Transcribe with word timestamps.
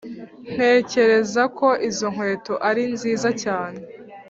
ntekereza 0.53 1.43
ko 1.57 1.67
izo 1.89 2.07
nkweto 2.13 2.53
ari 2.69 2.83
nziza 2.93 3.29
cyane. 3.43 3.79